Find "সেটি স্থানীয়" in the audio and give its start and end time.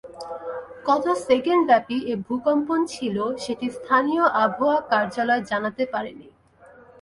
3.43-4.23